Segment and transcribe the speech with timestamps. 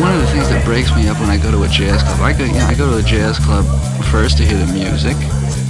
[0.00, 2.20] One of the things that breaks me up when I go to a jazz club,
[2.20, 3.64] I go, you know, I go to a jazz club
[4.12, 5.16] first to hear the music,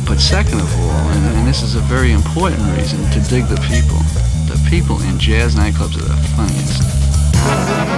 [0.07, 3.57] but second of all, and, and this is a very important reason, to dig the
[3.73, 3.97] people.
[4.45, 7.98] The people in jazz nightclubs are the funniest.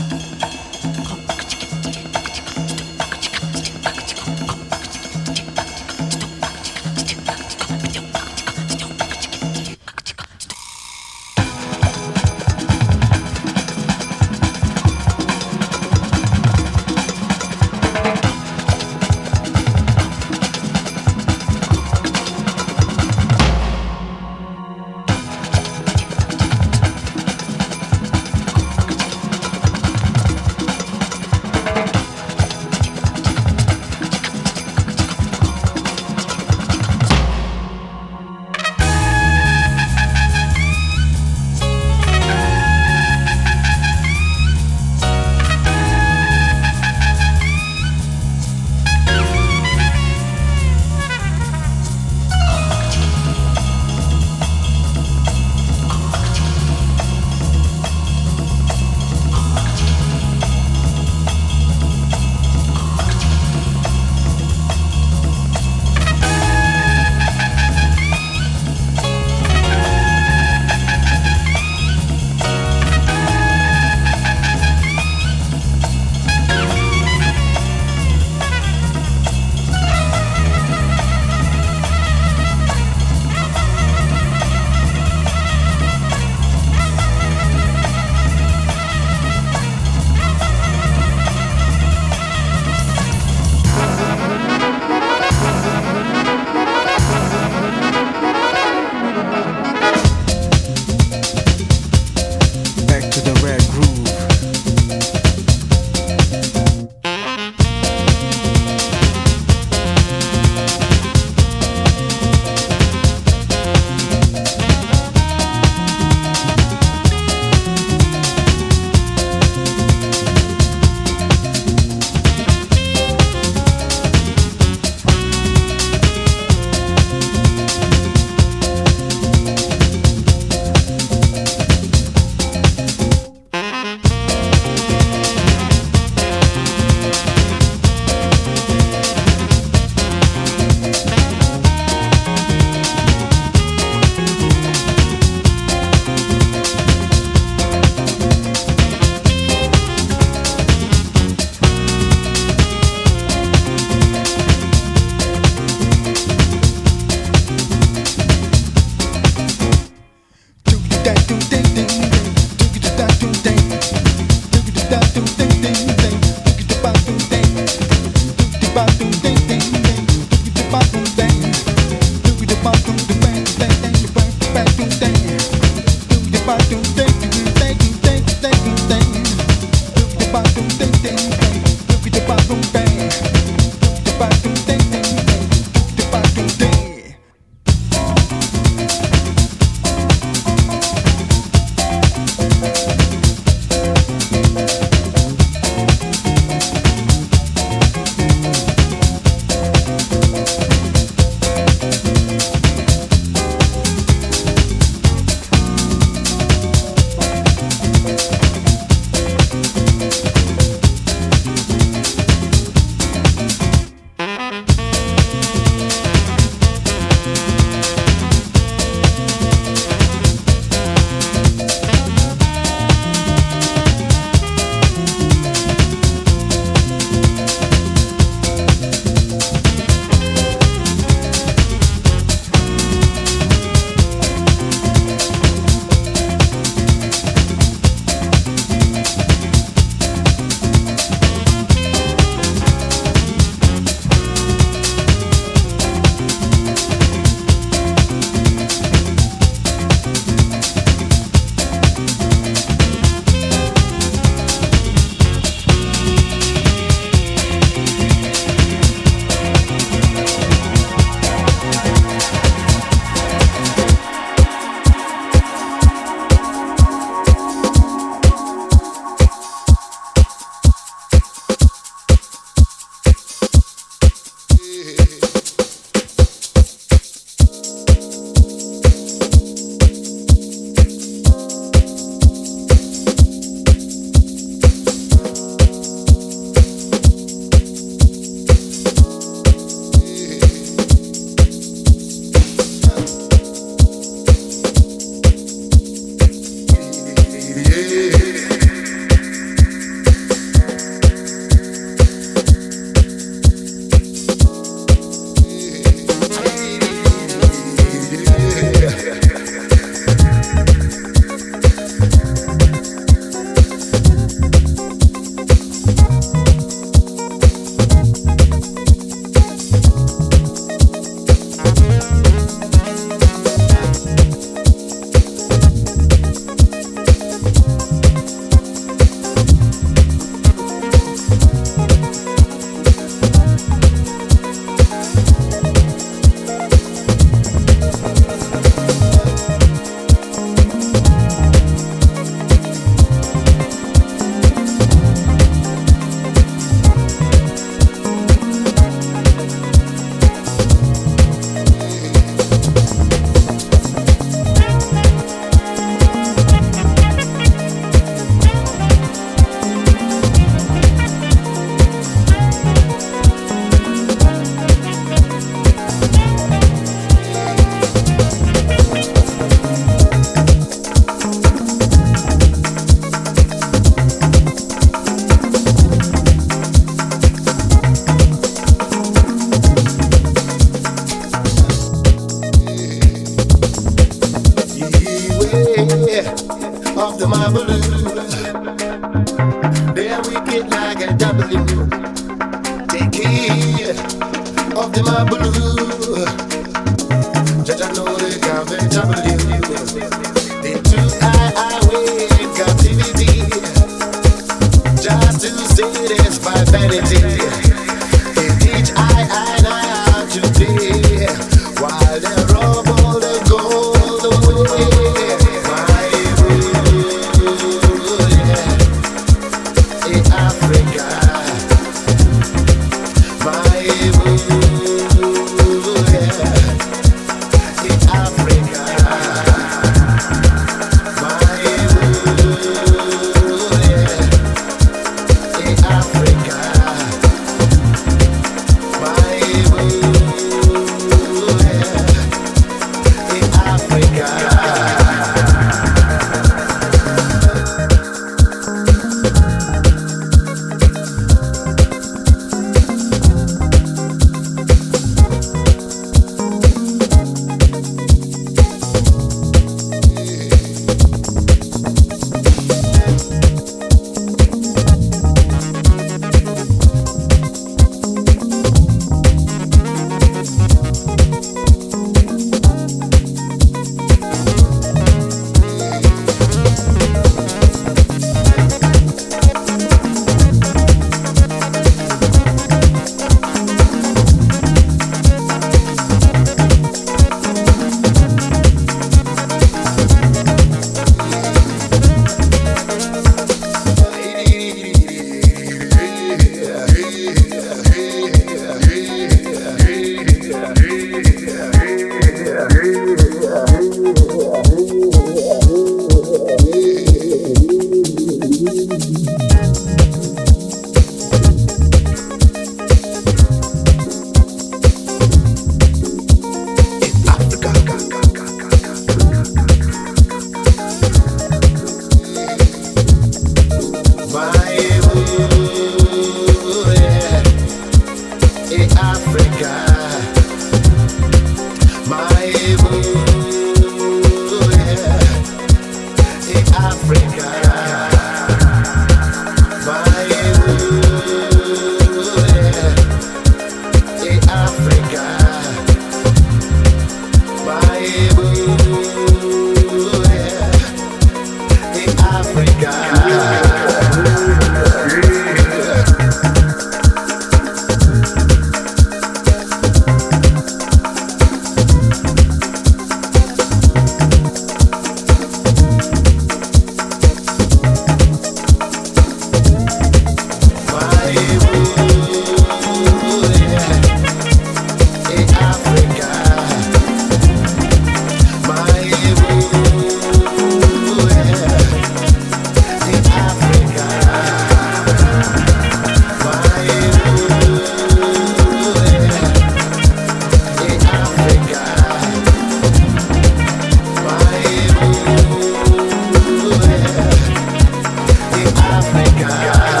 [599.41, 600.00] Yeah.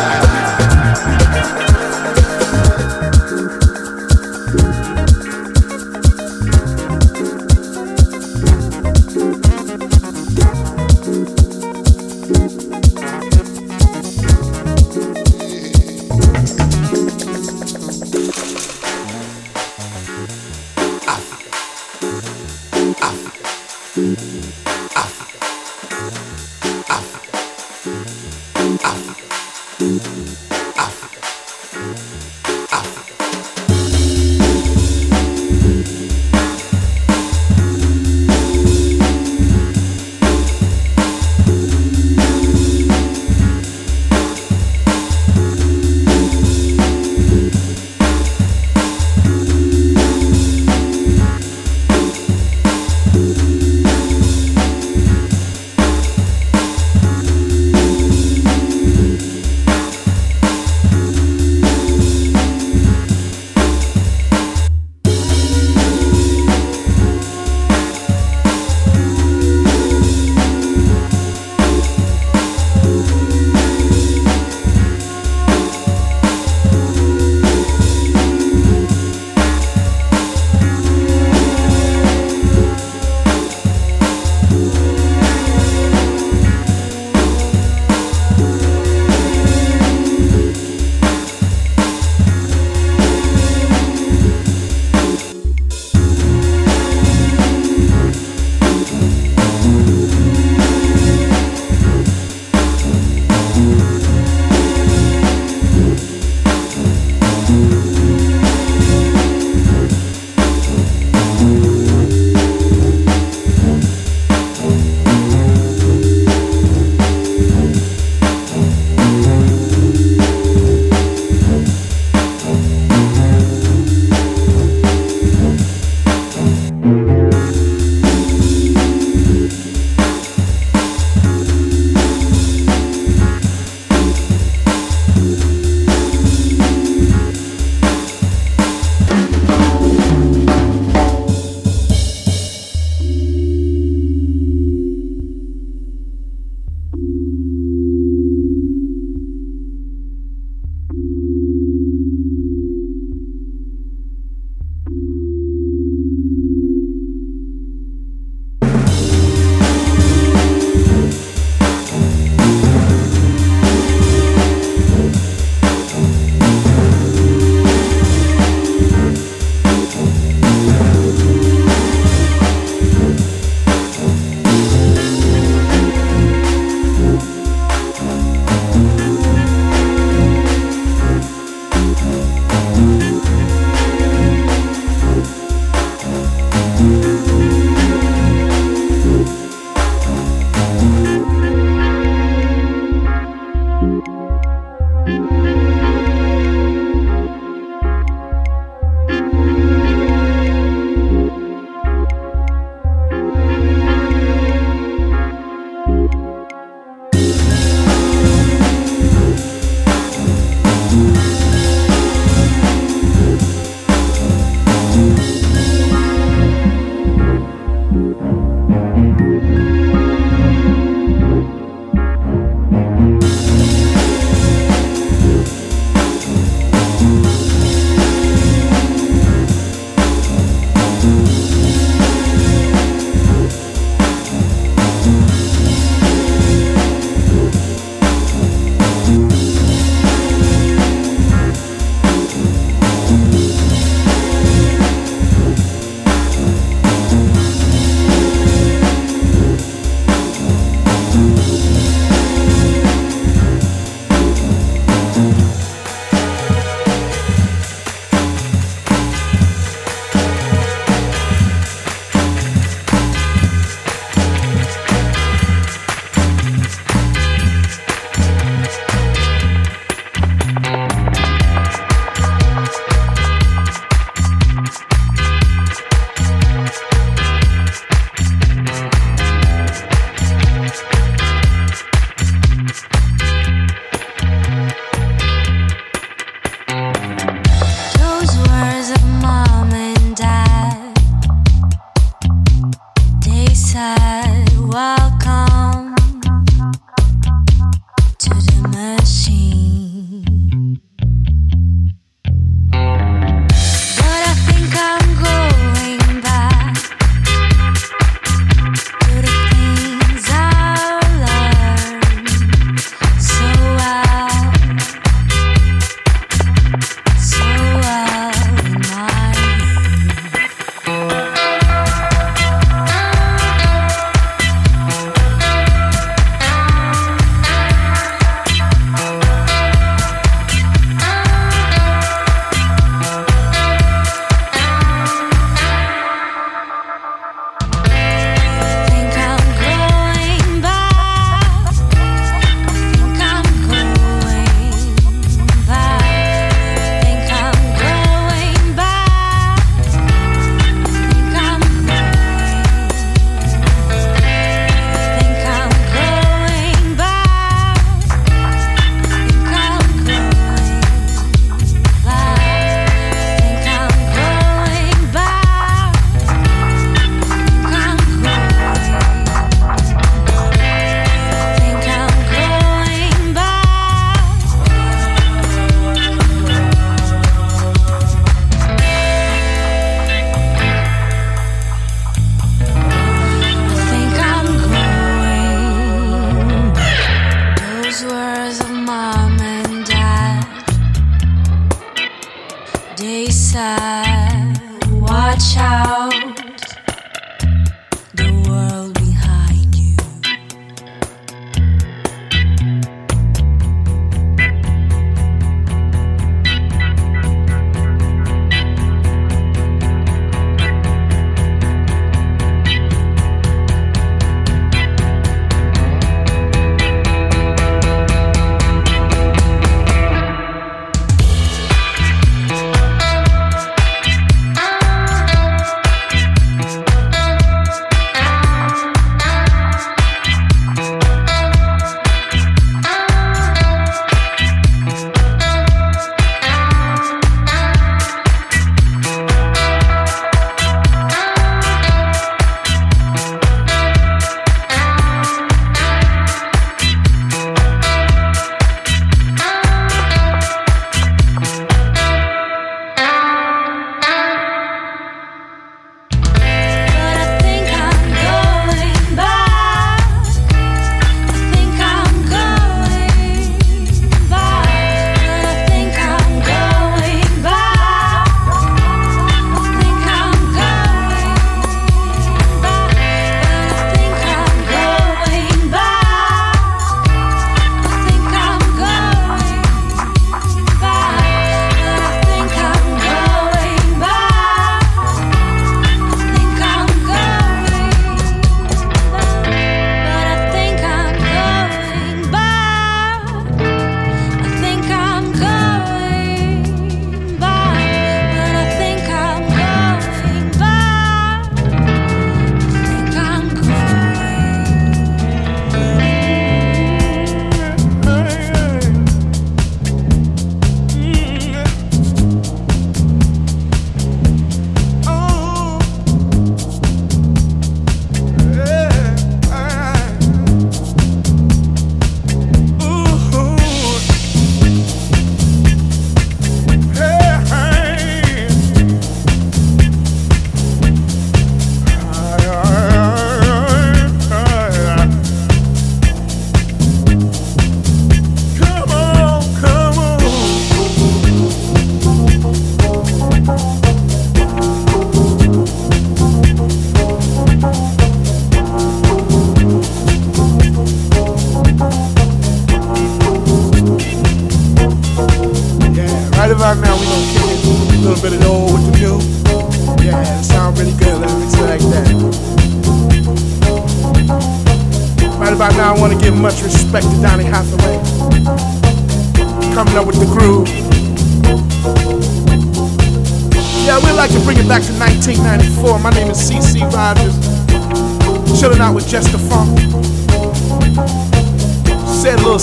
[582.51, 582.57] Hey,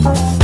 [0.00, 0.41] hey.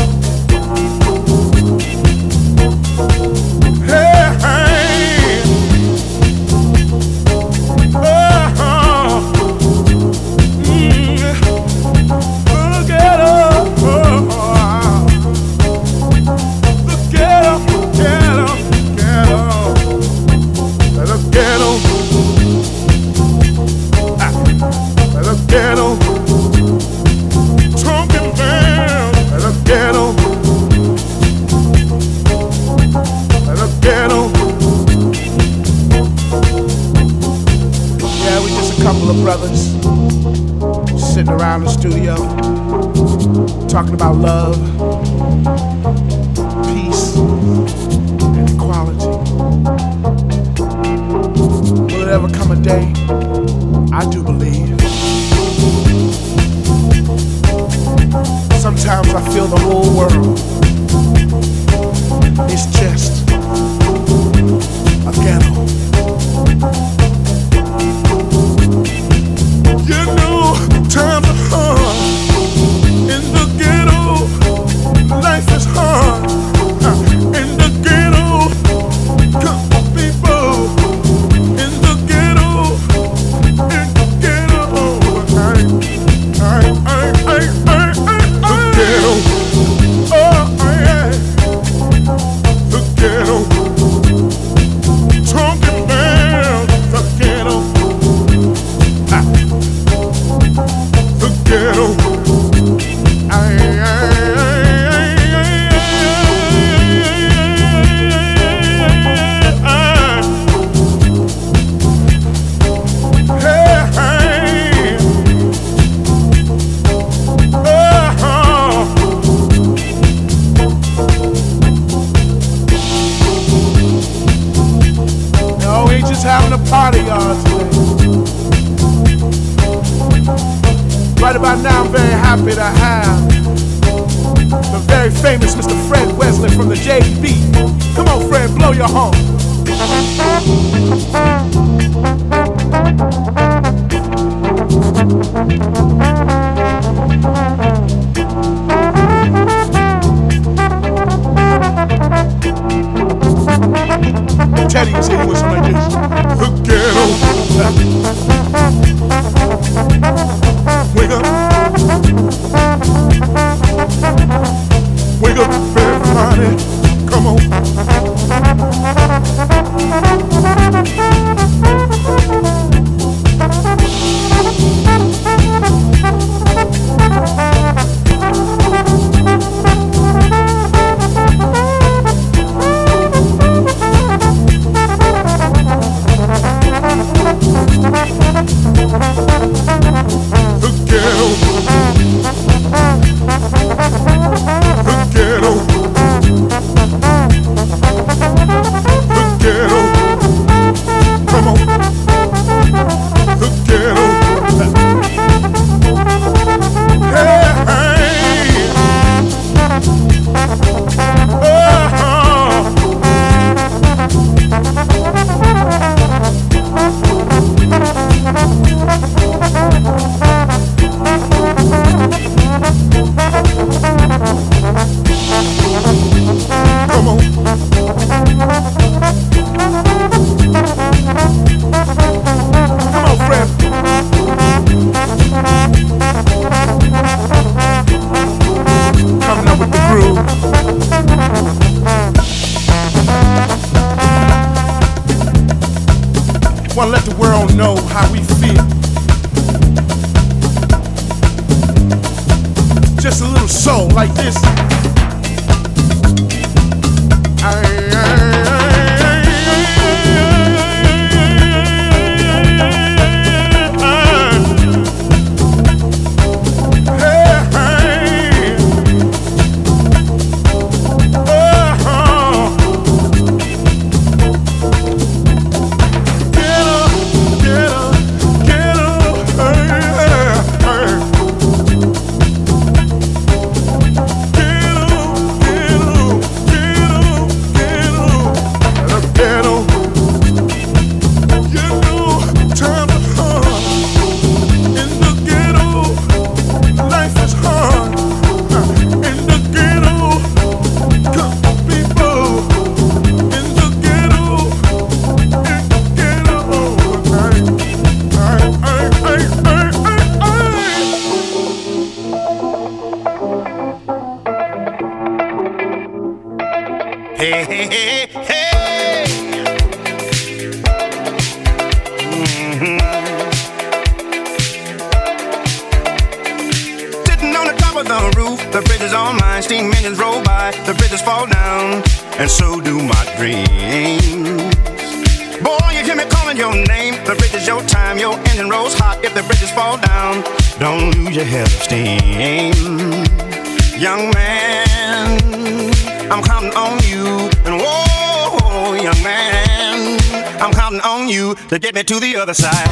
[346.86, 347.30] You.
[347.44, 349.98] And whoa, young man,
[350.40, 352.68] I'm counting on you to get me to the other side.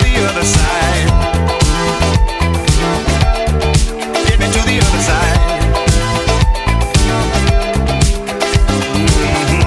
[0.00, 1.08] The other side.
[4.26, 5.40] Get me to the other side.
[8.94, 9.62] Mm-hmm.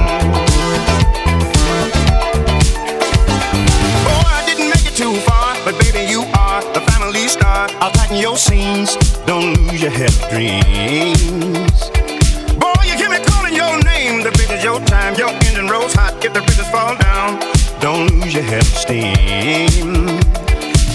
[4.05, 7.67] Boy, I didn't make it too far, but baby, you are the family star.
[7.81, 8.95] I'll tighten your seams.
[9.25, 9.91] Don't lose your
[10.30, 11.89] dreams.
[12.60, 14.23] Boy, you hear me calling your name.
[14.23, 15.15] The bridge is your time.
[15.15, 17.39] Your engine rolls hot if the bridges fall down.
[17.80, 20.06] Don't lose your head of steam.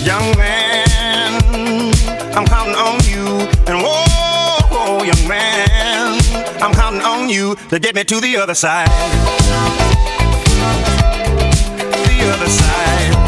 [0.04, 1.40] Young man,
[2.36, 3.46] I'm counting on you.
[3.66, 6.20] And whoa, young man,
[6.62, 8.88] I'm counting on you to get me to the other side.
[12.06, 13.21] The other side.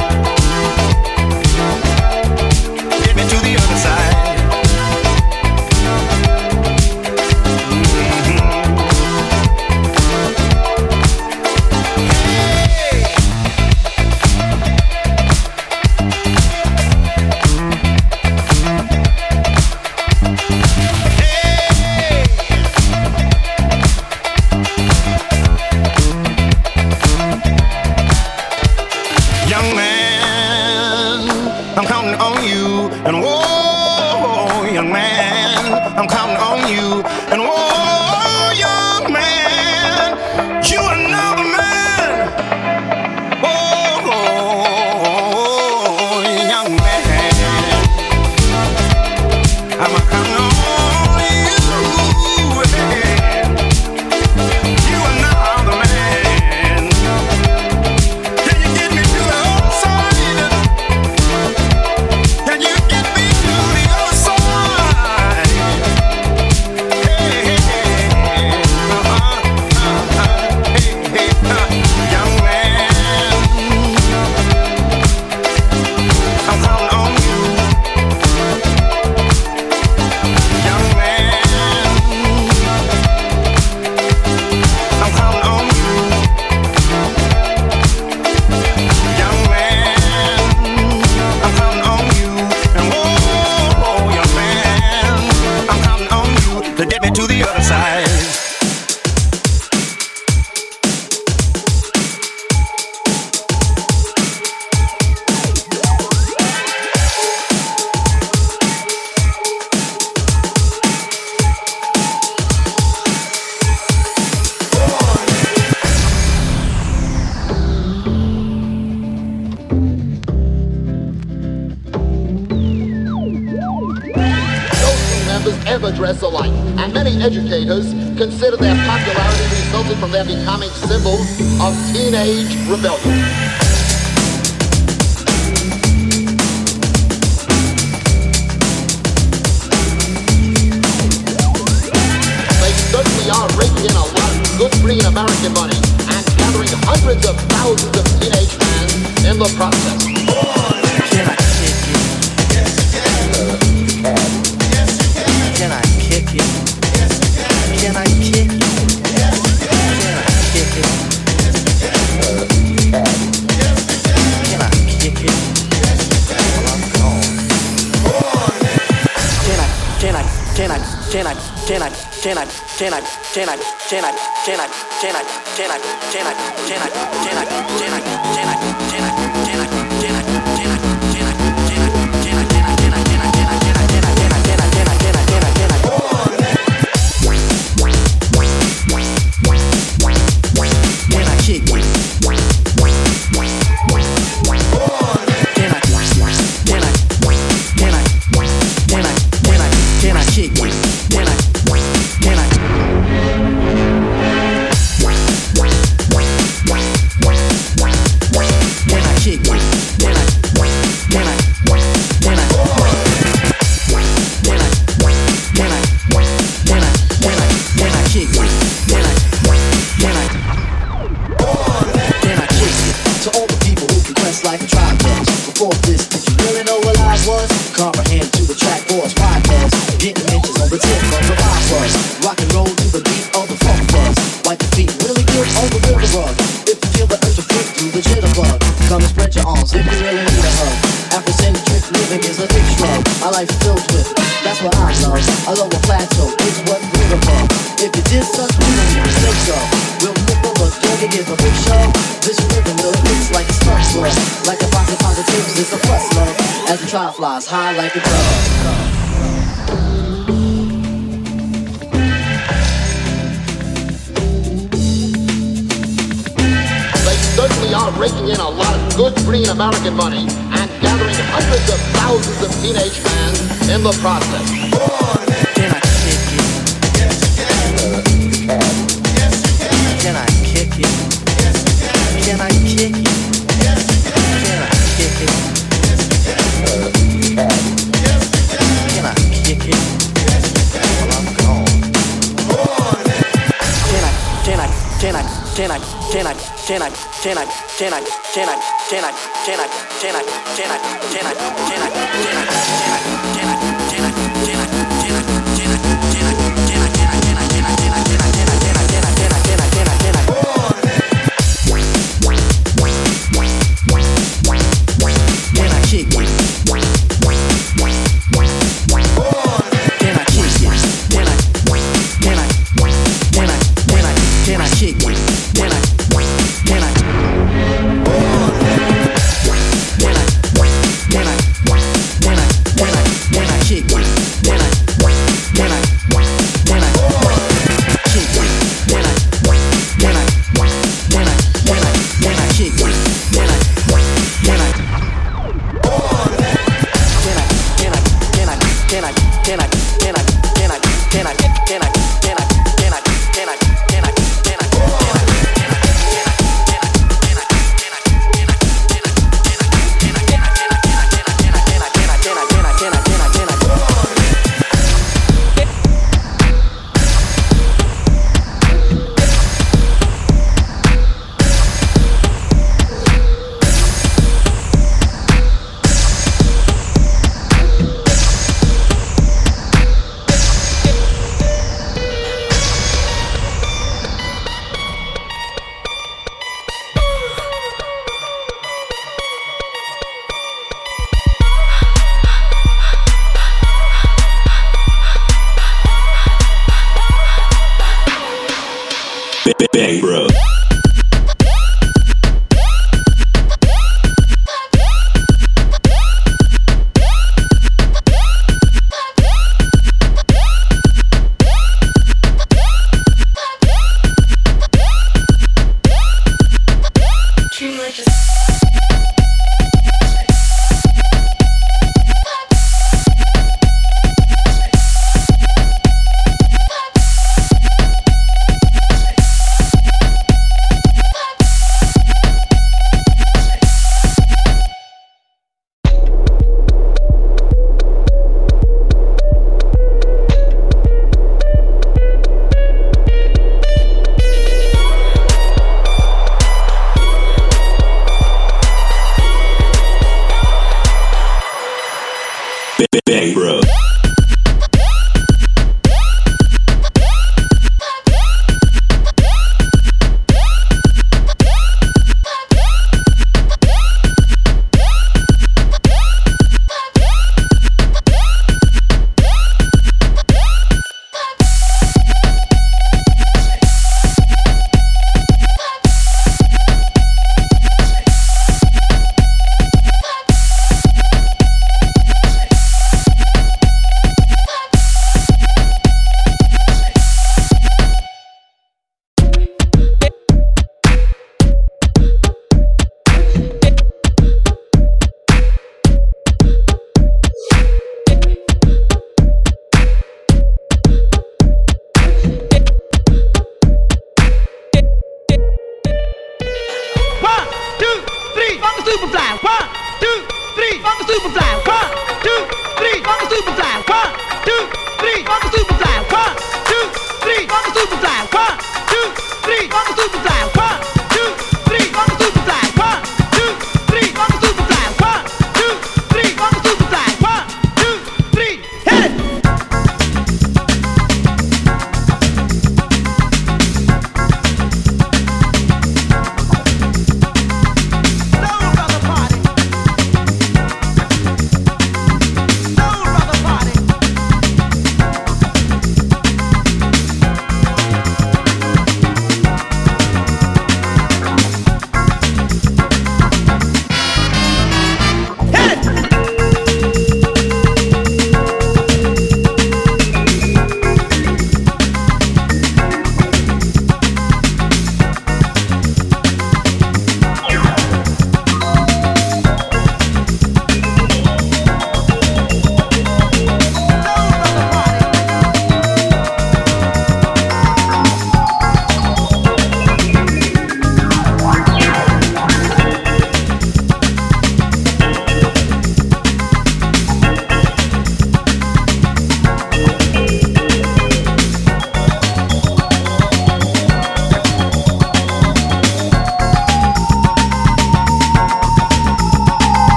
[296.85, 298.03] ない出ない出ない
[298.35, 298.59] 出ない
[298.91, 299.15] 出ない出ない
[299.47, 299.69] 出ない
[300.03, 300.81] 出ない出ない出ない
[301.13, 301.35] 出ない出ない
[301.71, 303.14] 出ない出ない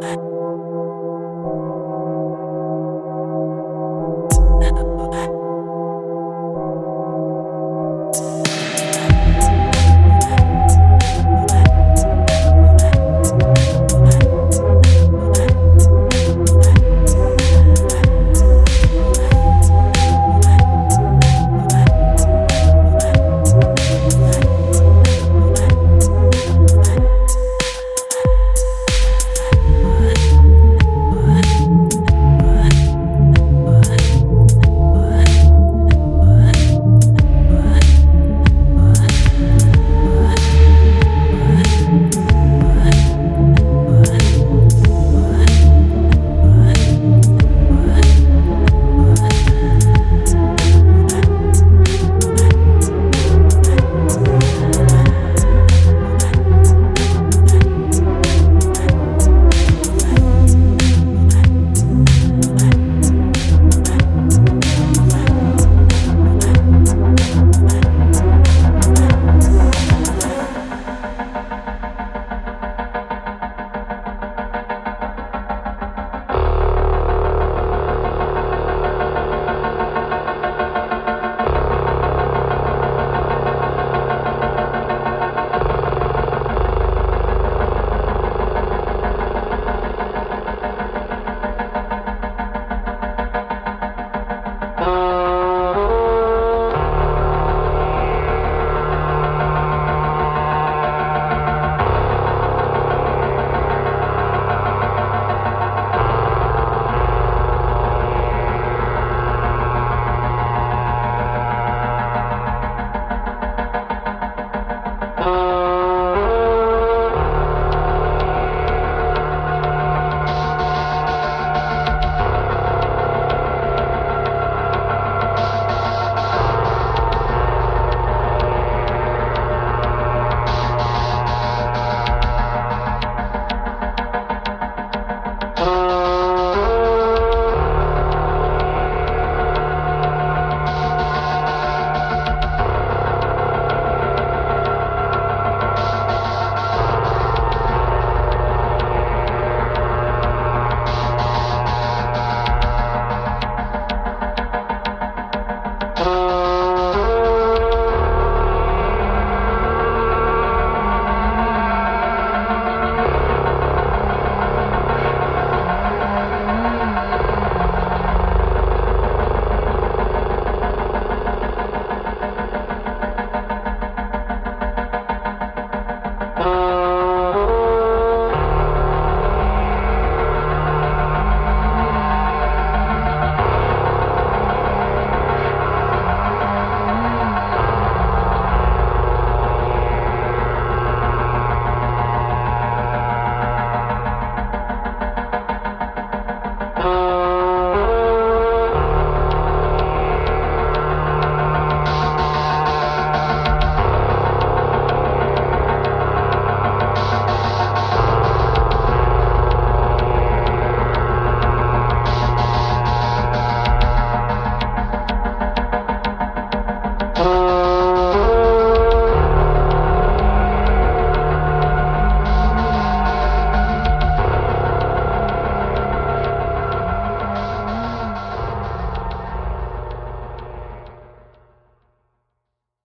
[0.00, 0.35] Bye.